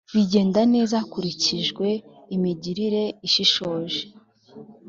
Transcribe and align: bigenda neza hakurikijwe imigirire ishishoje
bigenda 0.15 0.59
neza 0.73 0.93
hakurikijwe 1.01 1.87
imigirire 2.35 3.03
ishishoje 3.27 4.01